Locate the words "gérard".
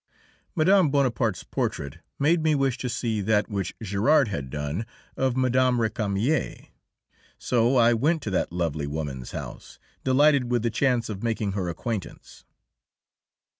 3.77-4.29